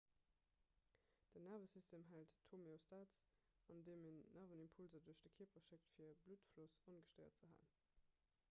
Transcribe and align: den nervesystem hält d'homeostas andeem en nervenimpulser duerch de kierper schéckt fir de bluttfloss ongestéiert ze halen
den 1.33 1.43
nervesystem 1.49 2.05
hält 2.13 2.31
d'homeostas 2.53 3.13
andeem 3.75 4.07
en 4.11 4.17
nervenimpulser 4.39 5.03
duerch 5.09 5.21
de 5.27 5.33
kierper 5.37 5.65
schéckt 5.67 5.93
fir 5.99 6.07
de 6.07 6.15
bluttfloss 6.25 6.79
ongestéiert 6.95 7.37
ze 7.45 7.51
halen 7.51 7.69